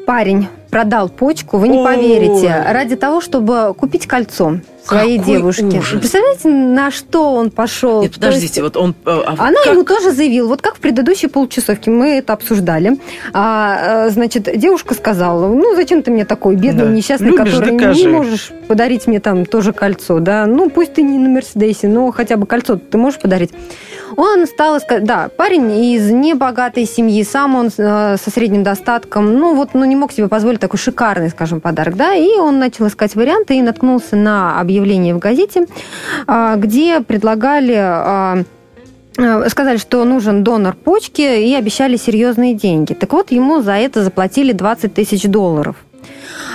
[0.06, 1.84] парень продал почку, вы не Ой.
[1.84, 5.78] поверите, ради того, чтобы купить кольцо своей Какой девушке.
[5.78, 5.98] ужас.
[6.00, 8.02] Представляете, на что он пошел?
[8.02, 8.90] Нет, То есть- подождите, вот он...
[9.06, 9.72] э, а она как?
[9.72, 12.98] ему тоже заявила, вот как в предыдущей полчасовке, мы это обсуждали.
[13.32, 16.90] А, э, значит, девушка сказала, ну, зачем ты мне такой бедный, Да.
[16.90, 18.00] несчастный, Любишь, который докажи.
[18.02, 20.44] не можешь подарить мне там тоже кольцо, да?
[20.44, 23.52] Ну, пусть ты не на Мерседесе, но хотя бы кольцо ты можешь подарить.
[24.16, 29.54] Он стал искать, да, парень из небогатой семьи, сам он э, со средним достатком, ну,
[29.56, 33.14] вот, ну, не мог себе позволить такой шикарный, скажем, подарок, да, и он начал искать
[33.14, 35.66] варианты и наткнулся на объявление в газете,
[36.26, 38.42] а, где предлагали а,
[39.18, 42.94] э, сказали, что нужен донор почки и обещали серьезные деньги.
[42.94, 45.76] Так вот, ему за это заплатили 20 тысяч долларов.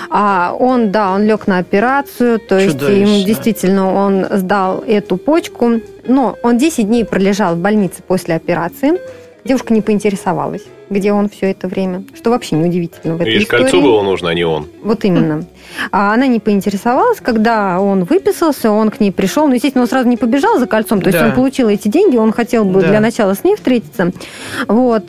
[0.10, 3.14] А он, да, он лег на операцию, то есть Чудовищно.
[3.14, 9.00] ему действительно он сдал эту почку, но он 10 дней пролежал в больнице после операции.
[9.46, 13.62] Девушка не поинтересовалась, где он все это время, что вообще неудивительно в этой Видишь, истории.
[13.64, 14.68] кольцо было нужно, а не он.
[14.84, 15.46] Вот именно.
[15.92, 19.48] А она не поинтересовалась, когда он выписался, он к ней пришел.
[19.48, 21.00] Ну, естественно, он сразу не побежал за кольцом.
[21.00, 21.28] То есть Да.
[21.28, 22.88] он получил эти деньги, он хотел бы Да.
[22.88, 24.12] для начала с ней встретиться.
[24.68, 25.04] Вот.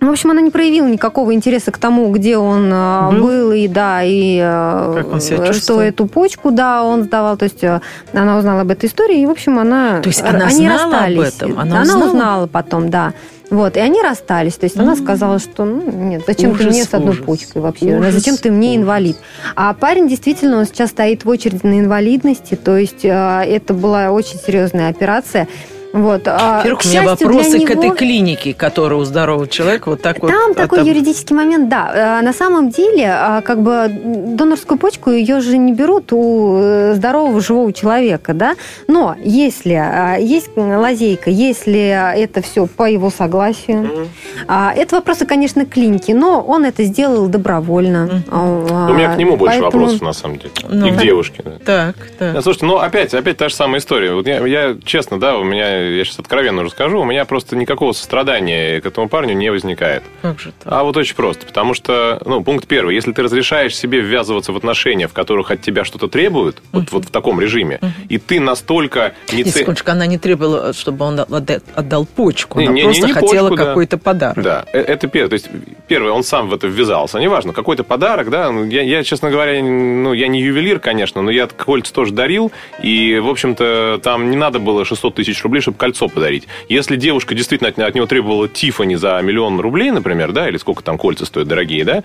[0.00, 3.20] А, В общем, она не проявила никакого интереса к тому, где он а, Был?
[3.22, 7.36] был, и да, и а, он что эту почку, да, он сдавал.
[7.36, 7.80] То есть а,
[8.12, 10.00] она узнала об этой истории, и, в общем, она...
[10.00, 11.34] То есть она они знала об расстались.
[11.36, 11.52] этом?
[11.58, 12.06] Она Она, узнала?
[12.08, 13.12] узнала потом, да.
[13.50, 14.54] Вот, и они расстались.
[14.54, 17.24] То есть она сказала, что ну, нет, зачем ты Ужас, мне с одной ужас.
[17.24, 17.98] почкой вообще?
[17.98, 18.82] Ужас, зачем ты мне ужас.
[18.82, 19.16] инвалид?
[19.56, 24.12] А парень действительно, он сейчас стоит в очереди на инвалидности, то есть э, это была
[24.12, 25.48] очень серьезная операция.
[25.92, 26.22] Вот.
[26.26, 30.00] а, Во-первых, у меня вопросы для к этой него- клинике, которая у здорового человека вот
[30.02, 30.30] так вот...
[30.30, 32.18] Там такой отоб- юридический момент, да.
[32.18, 33.90] А, На самом деле, а, как бы
[34.36, 38.54] донорскую почку ее же не берут у э, здорового живого человека, да.
[38.86, 41.80] Но если а, есть лазейка, если
[42.22, 44.08] это все по его согласию,
[44.46, 48.22] а, это вопросы, конечно, клиники, но он это сделал добровольно.
[48.30, 50.50] А, У меня к нему больше поэтому- вопросов, на самом деле.
[50.68, 50.86] Ну.
[50.86, 51.42] И к девушке.
[51.44, 51.52] да.
[51.64, 52.42] Так, так.
[52.42, 54.14] Слушайте, ну опять, опять та же самая история.
[54.14, 57.92] Вот я, я честно, да, у меня, я сейчас откровенно расскажу, у меня просто никакого
[57.92, 60.02] сострадания к этому парню не возникает.
[60.22, 60.72] Как же так?
[60.72, 64.56] А вот очень просто, потому что, ну, пункт первый, если ты разрешаешь себе ввязываться в
[64.56, 69.14] отношения, в которых от тебя что-то требуют, вот, вот в таком режиме, и ты настолько
[69.32, 72.58] не ц- секундочку, она не требовала, чтобы он отда- отдал почку.
[72.60, 73.64] Не, Она не, не, просто не хотела почку, да.
[73.66, 74.42] какой-то подарок.
[74.44, 75.28] Да, э- это первое.
[75.30, 75.48] То есть,
[75.88, 77.18] первое, он сам в это ввязался.
[77.18, 78.50] Неважно, какой-то подарок, да.
[78.50, 82.52] Ну, Я, я, честно говоря, ну, я не ювелир, конечно, но я кольца тоже дарил.
[82.82, 86.48] И, в общем-то, там не надо было 600 тысяч рублей, чтобы кольцо подарить.
[86.68, 90.82] Если девушка действительно от, от него требовала Тифани за миллион рублей, например, да, или сколько
[90.82, 92.02] там кольца стоят дорогие, да,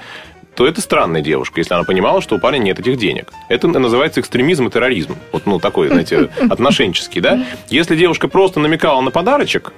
[0.55, 3.33] то это странная девушка, если она понимала, что у парня нет этих денег.
[3.49, 5.17] Это называется экстремизм и терроризм.
[5.33, 7.45] Вот, ну, такой, знаете, отношенческий, да.
[7.69, 9.73] Если девушка просто намекала на подарочек,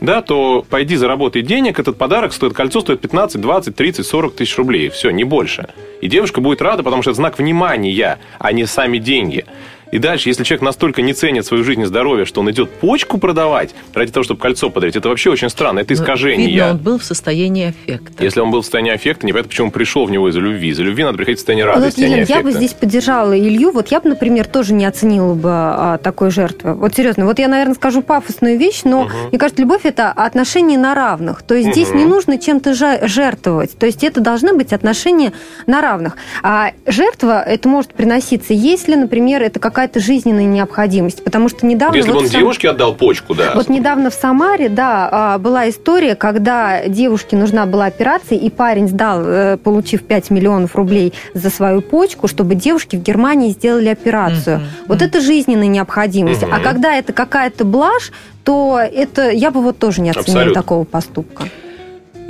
[0.00, 4.56] да, то пойди заработай денег, этот подарок стоит, кольцо стоит 15, 20, 30, 40 тысяч
[4.56, 4.90] рублей.
[4.90, 5.66] Все, не больше.
[6.00, 9.46] И девушка будет рада, потому что это знак внимания, а не сами деньги.
[9.92, 13.18] И дальше, если человек настолько не ценит свою жизнь и здоровье, что он идет почку
[13.18, 15.80] продавать ради того, чтобы кольцо подарить, это вообще очень странно.
[15.80, 16.46] Это Ну, искажение.
[16.48, 18.22] Видно, он был в состоянии аффекта.
[18.22, 20.68] Если он был в состоянии аффекта, непонятно, почему он пришел в него из-за любви.
[20.68, 23.36] Из-за любви надо приходить в состояние Вот, радости, а не Елена, я бы здесь поддержала
[23.38, 23.72] Илью.
[23.72, 26.74] Вот я бы, например, тоже не оценила бы а, такой жертвы.
[26.74, 30.94] Вот серьезно, вот я, наверное, скажу пафосную вещь, но мне кажется, любовь это отношения на
[30.94, 31.42] равных.
[31.42, 31.98] То есть здесь Мгм.
[31.98, 32.74] не нужно чем-то
[33.08, 33.76] жертвовать.
[33.76, 35.32] То есть это должны быть отношения
[35.66, 36.16] на равных.
[36.42, 41.24] А жертва это может приноситься, если, например, это какая-то жизненная необходимость.
[41.24, 41.96] Потому что недавно...
[41.96, 43.52] Если бы вот он Сам- девушке отдал почку, да.
[43.54, 48.88] Вот недавно в Самаре, да, а, была история, когда девушке нужна была операция, и парень
[48.88, 54.58] сдал, э, получив 5 миллионов рублей за свою почку, чтобы девушке в Германии сделали операцию.
[54.58, 54.66] Мгм.
[54.88, 56.42] Вот это жизненная необходимость.
[56.42, 56.52] Мгм.
[56.52, 58.12] А когда это какая-то блажь,
[58.44, 60.62] то это я бы вот тоже не оценила Абсолютно.
[60.62, 61.44] такого поступка.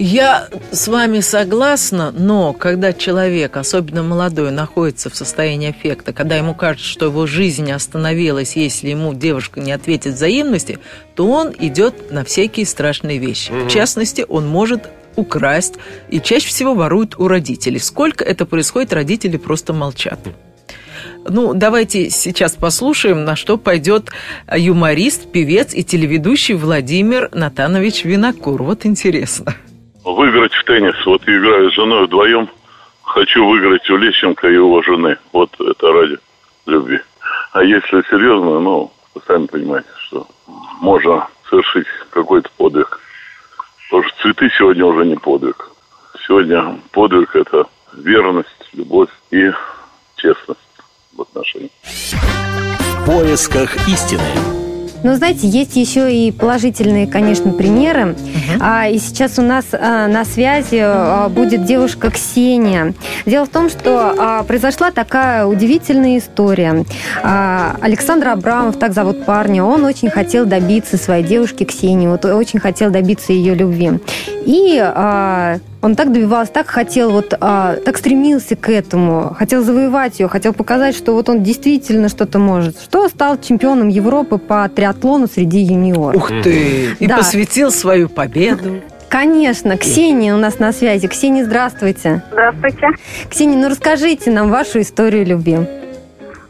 [0.02, 6.54] Я с вами согласна, но когда человек, особенно молодой, находится в состоянии аффекта, когда ему
[6.54, 10.78] кажется, что его жизнь остановилась, если ему девушка не ответит взаимности,
[11.14, 13.52] то он идет на всякие страшные вещи.
[13.52, 13.68] Мгм.
[13.68, 15.74] В частности, он может украсть
[16.08, 17.78] и чаще всего ворует у родителей.
[17.78, 20.18] Сколько это происходит, родители просто молчат.
[21.28, 24.08] Ну, давайте сейчас послушаем, на что пойдет
[24.50, 28.62] юморист, певец и телеведущий Владимир Натанович Винокур.
[28.62, 29.54] Вот интересно.
[30.14, 30.94] Выиграть в теннис.
[31.06, 32.48] Вот я играю с женой вдвоем.
[33.02, 35.16] Хочу выиграть у Лещенко и его жены.
[35.32, 36.18] Вот это ради
[36.66, 37.00] любви.
[37.52, 40.26] А если серьезно, ну, вы сами понимаете, что
[40.80, 43.00] можно совершить какой-то подвиг.
[43.88, 45.70] Потому что цветы сегодня уже не подвиг.
[46.26, 49.50] Сегодня подвиг– это верность, любовь и
[50.16, 50.60] честность
[51.12, 51.70] в отношениях.
[51.84, 54.59] В поисках истины.
[55.02, 58.16] Но знаете, есть еще и положительные, конечно, примеры.
[58.60, 62.94] А, и сейчас у нас а, на связи а, будет девушка Ксения.
[63.26, 66.84] Дело в том, что а, произошла такая удивительная история.
[67.22, 72.60] А, Александр Абрамов, так зовут парня, он очень хотел добиться своей девушки Ксении, вот очень
[72.60, 73.92] хотел добиться ее любви.
[74.44, 80.20] И а, он так добивался, так хотел, вот а, так стремился к этому, хотел завоевать
[80.20, 82.80] ее, хотел показать, что вот он действительно что-то может.
[82.80, 86.16] Что стал чемпионом Европы по триатлону среди юниоров.
[86.16, 86.90] Ух ты!
[86.98, 87.18] И Да.
[87.18, 88.80] посвятил свою победу.
[89.08, 91.08] Конечно, Ксения у нас на связи.
[91.08, 92.22] Ксения, здравствуйте.
[92.30, 92.86] Здравствуйте.
[93.28, 95.58] Ксения, ну расскажите нам вашу историю любви.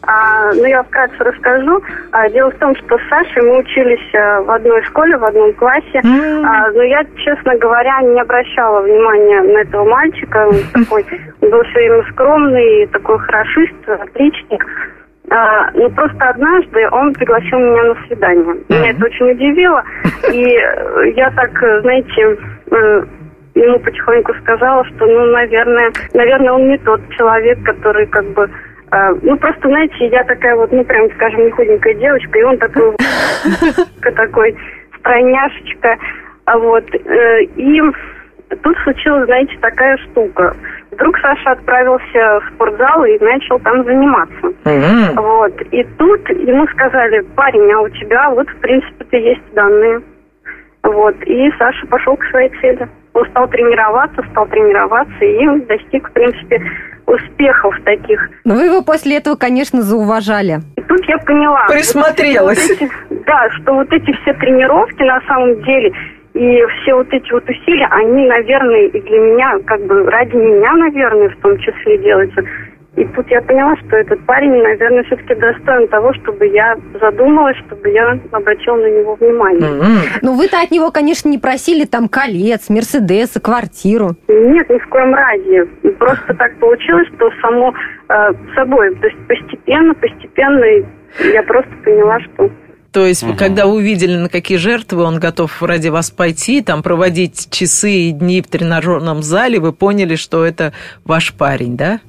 [0.02, 1.82] А, ну, я вкратце расскажу.
[2.12, 5.52] А, дело в том, что с Сашей мы учились а, в одной школе, в одном
[5.54, 6.00] классе.
[6.02, 10.48] А, но я, честно говоря, не обращала внимания на этого мальчика.
[10.48, 11.04] Он такой
[11.40, 14.64] был все время скромный, такой хорошист, отличник.
[15.30, 18.56] А, ну, просто однажды он пригласил меня на свидание.
[18.68, 19.84] Меня это очень удивило.
[20.32, 21.50] И э, я так,
[21.82, 22.36] знаете,
[22.70, 23.04] э,
[23.54, 28.50] ему потихоньку сказала, что, ну, наверное, наверное, он не тот человек, который как бы
[29.22, 32.96] ну, просто, знаете, я такая вот, ну, прям, скажем, не худенькая девочка, и он такой,
[34.02, 34.56] такой
[34.98, 35.96] стройняшечка,
[36.46, 37.80] а вот, э, и
[38.62, 40.56] тут случилась, знаете, такая штука.
[40.90, 44.52] Вдруг Саша отправился в спортзал и начал там заниматься.
[45.14, 45.62] Вот.
[45.70, 50.02] И тут ему сказали, парень, а у тебя вот, в принципе-то, есть данные.
[50.82, 51.14] Вот.
[51.22, 52.88] И Саша пошел к своей цели.
[53.14, 56.62] Он стал тренироваться, стал тренироваться и достиг, в принципе,
[57.06, 58.20] успехов таких.
[58.44, 60.60] Но вы его после этого, конечно, зауважали.
[60.76, 61.66] И тут я поняла.
[61.68, 62.68] Присмотрелась.
[62.68, 65.92] Вот эти- да, что вот эти все тренировки на самом деле
[66.34, 70.72] и все вот эти вот усилия, они, наверное, и для меня, как бы ради меня,
[70.74, 72.42] наверное, в том числе делаются.
[72.96, 77.88] И тут я поняла, что этот парень, наверное, все-таки достоин того, чтобы я задумалась, чтобы
[77.88, 79.60] я обратила на него внимание.
[79.60, 80.18] Mm-hmm.
[80.22, 84.16] Ну, вы-то от него, конечно, не просили там колец, Мерседеса, квартиру.
[84.28, 85.66] Нет, ни в коем разе.
[85.98, 87.72] Просто так получилось, что само
[88.08, 90.64] э, собой, то есть постепенно, постепенно
[91.32, 92.50] я просто поняла, что
[92.92, 93.34] то есть, угу.
[93.36, 98.10] когда вы увидели, на какие жертвы он готов ради вас пойти, там проводить часы и
[98.10, 100.72] дни в тренажерном зале, вы поняли, что это
[101.04, 102.00] ваш парень, да?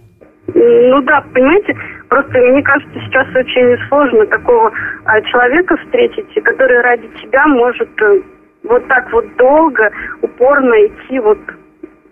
[0.47, 1.75] Ну да, понимаете,
[2.10, 4.71] просто мне кажется, сейчас очень сложно такого
[5.06, 8.21] а, человека встретить, который ради тебя может э,
[8.63, 9.89] вот так вот долго,
[10.21, 11.38] упорно идти вот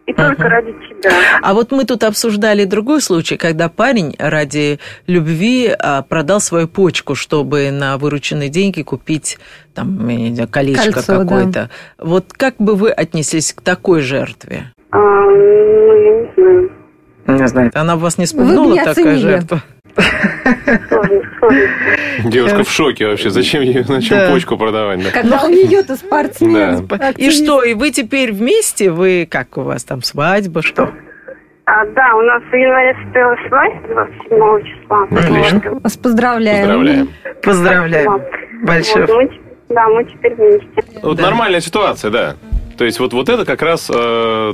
[0.05, 0.49] и только uh-huh.
[0.49, 1.11] ради тебя.
[1.41, 7.13] А вот мы тут обсуждали другой случай, когда парень ради любви а, продал свою почку,
[7.13, 9.37] чтобы на вырученные деньги купить
[9.75, 9.99] там,
[10.51, 11.51] колечко Кольцо, какое-то.
[11.51, 11.69] Да.
[11.99, 14.71] Вот как бы вы отнеслись к такой жертве?
[14.91, 15.98] А, ну.
[17.29, 17.71] Не знаю.
[17.73, 19.61] Она вас не спугнула, такая жертва?
[22.25, 23.29] Девушка в шоке вообще.
[23.29, 24.31] Зачем ей на чем да.
[24.31, 25.03] почку продавать?
[25.03, 25.11] Да?
[25.11, 26.85] Когда у нее-то спортсмен.
[26.87, 27.09] Да.
[27.11, 28.91] И что, и вы теперь вместе?
[28.91, 30.93] Вы как у вас там свадьба, что?
[31.65, 35.03] А, да, у нас в январе состоялась свадьба 27 числа.
[35.11, 35.79] Отлично.
[35.81, 36.67] Вас поздравляем.
[36.67, 37.09] Поздравляем.
[37.43, 38.21] Поздравляем.
[38.63, 39.05] Большое.
[39.05, 39.29] Вот, мы,
[39.69, 40.99] да, мы теперь вместе.
[41.03, 41.23] Вот да.
[41.23, 42.35] нормальная ситуация, да.
[42.77, 44.53] То есть вот, вот это как раз э,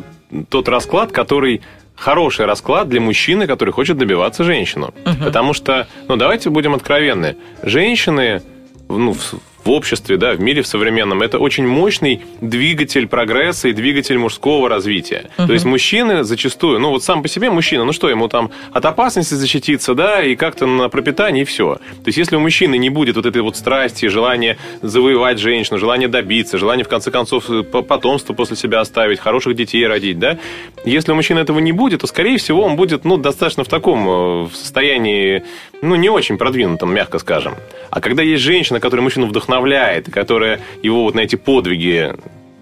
[0.50, 1.62] тот расклад, который
[1.96, 4.94] хороший расклад для мужчины, который хочет добиваться женщину.
[5.06, 5.24] Угу.
[5.24, 8.42] Потому что, ну, давайте будем откровенны, женщины
[8.90, 9.36] ну, в
[9.70, 15.30] обществе, да, в мире в современном, это очень мощный двигатель прогресса и двигатель мужского развития.
[15.38, 15.48] Uh-huh.
[15.48, 18.86] То есть мужчины зачастую, ну вот сам по себе мужчина, ну что, ему там от
[18.86, 21.76] опасности защититься, да, и как-то на пропитание, и все.
[21.76, 26.08] То есть если у мужчины не будет вот этой вот страсти, желания завоевать женщину, желания
[26.08, 27.46] добиться, желания в конце концов
[27.88, 30.38] потомство после себя оставить, хороших детей родить, да,
[30.86, 34.08] если у мужчины этого не будет, то, скорее всего, он будет, ну, достаточно в таком
[34.08, 35.44] э, в состоянии,
[35.82, 37.56] ну, не очень продвинутом, мягко скажем.
[37.90, 42.14] А когда есть женщина, которая мужчину вдохновляет, вдохновляет, которая его вот на эти подвиги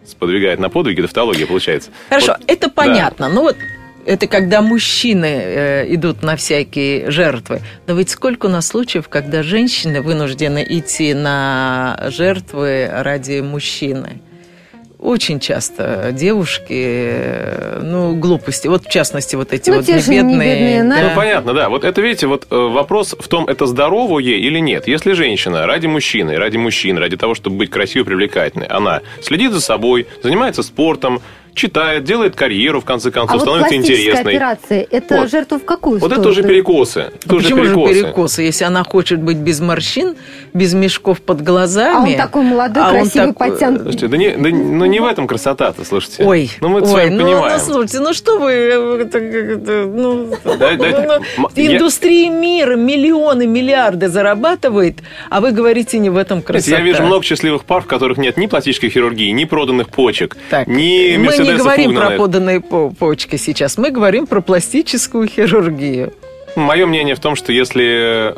[0.05, 1.91] сподвигает на подвиги, тавтология получается.
[2.09, 3.29] Хорошо, вот, это понятно.
[3.29, 3.33] Да.
[3.33, 3.57] Ну вот
[4.05, 7.61] это когда мужчины э, идут на всякие жертвы.
[7.87, 14.19] Но ведь сколько у нас случаев, когда женщины вынуждены идти на жертвы ради мужчины?
[15.03, 18.67] Очень часто девушки, ну, глупости.
[18.67, 20.23] Вот, в частности, вот эти ну, вот небедные...
[20.23, 21.09] небедные да.
[21.09, 21.69] Ну, понятно, да.
[21.69, 24.87] Вот это, видите, вот э, вопрос в том, это здоровое или нет.
[24.87, 29.61] Если женщина ради мужчины, ради мужчин, ради того, чтобы быть красивой, привлекательной, она следит за
[29.61, 31.21] собой, занимается спортом,
[31.53, 34.33] читает, делает карьеру, в конце концов, а становится вот интересной.
[34.33, 35.31] операция, это вот.
[35.31, 36.99] жертва в какую Вот это уже перекосы.
[36.99, 37.93] Это а уже почему перекосы.
[37.93, 38.41] же перекосы?
[38.43, 40.15] Если она хочет быть без морщин,
[40.53, 41.95] без мешков под глазами...
[41.95, 43.37] А он такой молодой, а красивый, так...
[43.37, 43.83] подтянутый.
[43.83, 46.23] Слушайте, да, не, да ну не в этом красота-то, слушайте.
[46.23, 47.57] Ой, ну мы ой, с вами ну, понимаем.
[47.57, 48.51] Ну, слушайте, ну что вы...
[48.51, 56.17] Э, ну, да, да, ну, индустрия мира миллионы, миллиарды зарабатывает, а вы говорите не в
[56.17, 56.77] этом красота.
[56.77, 60.67] Я вижу много счастливых пар, в которых нет ни пластической хирургии, ни проданных почек, так,
[60.67, 63.77] ни Мы не говорим про поданные почки сейчас.
[63.77, 66.13] Мы говорим про пластическую хирургию.
[66.55, 68.33] Мое мнение в том, что если э,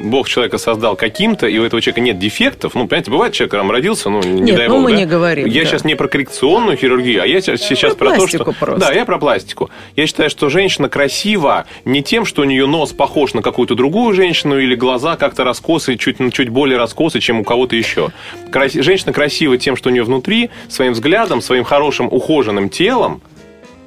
[0.00, 3.70] Бог человека создал каким-то, и у этого человека нет дефектов, ну, понимаете, бывает, человек там
[3.70, 4.96] родился, ну, не нет, дай ну, бог, мы да?
[4.96, 5.46] не говорим.
[5.46, 5.68] Я да.
[5.68, 8.44] сейчас не про коррекционную хирургию, а я сейчас про, про то, что...
[8.44, 8.78] Просто.
[8.78, 9.70] Да, я про пластику.
[9.96, 14.14] Я считаю, что женщина красива не тем, что у нее нос похож на какую-то другую
[14.14, 18.10] женщину, или глаза как-то раскосы, чуть, чуть более раскосы, чем у кого-то еще.
[18.50, 18.80] Краси...
[18.80, 23.20] Женщина красива тем, что у нее внутри, своим взглядом, своим хорошим ухоженным телом,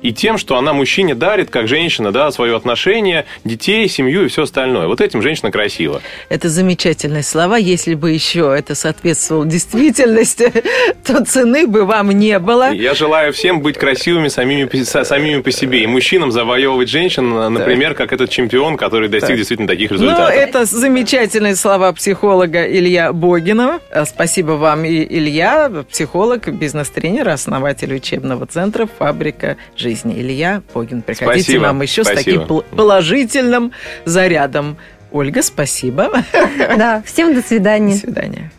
[0.01, 4.43] и тем, что она мужчине дарит, как женщина, да, свое отношение, детей, семью и все
[4.43, 4.87] остальное.
[4.87, 6.01] Вот этим женщина красива.
[6.29, 7.57] Это замечательные слова.
[7.57, 10.51] Если бы еще это соответствовало действительности,
[11.05, 12.71] то цены бы вам не было.
[12.73, 15.83] Я желаю всем быть красивыми самими, самими по себе.
[15.83, 19.37] И мужчинам завоевывать женщин, например, как этот чемпион, который достиг так.
[19.37, 20.35] действительно таких ну, результатов.
[20.35, 23.79] Ну, это замечательные слова психолога Илья Богинова.
[24.05, 30.19] Спасибо вам, Илья, психолог, бизнес-тренер, основатель учебного центра «Фабрика жизни» жизни.
[30.19, 32.21] Илья Погин, приходите спасибо, нам еще спасибо.
[32.21, 33.71] с таким положительным
[34.05, 34.77] зарядом.
[35.11, 36.09] Ольга, спасибо.
[36.77, 37.95] Да, всем до свидания.
[37.95, 38.51] До свидания.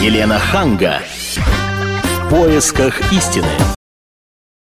[0.00, 1.00] Елена Ханга.
[1.36, 3.77] В поисках истины.